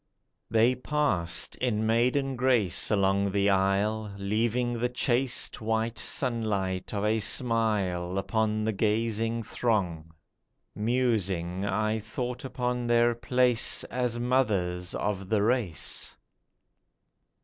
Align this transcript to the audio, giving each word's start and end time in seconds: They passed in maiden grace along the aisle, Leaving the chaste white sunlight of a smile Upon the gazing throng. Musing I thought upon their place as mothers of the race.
They 0.49 0.73
passed 0.73 1.55
in 1.57 1.85
maiden 1.85 2.35
grace 2.35 2.89
along 2.89 3.31
the 3.33 3.51
aisle, 3.51 4.11
Leaving 4.17 4.73
the 4.79 4.89
chaste 4.89 5.61
white 5.61 5.99
sunlight 5.99 6.91
of 6.91 7.05
a 7.05 7.19
smile 7.19 8.17
Upon 8.17 8.63
the 8.63 8.71
gazing 8.73 9.43
throng. 9.43 10.11
Musing 10.73 11.63
I 11.65 11.99
thought 11.99 12.43
upon 12.43 12.87
their 12.87 13.13
place 13.13 13.83
as 13.91 14.17
mothers 14.19 14.95
of 14.95 15.29
the 15.29 15.43
race. 15.43 16.17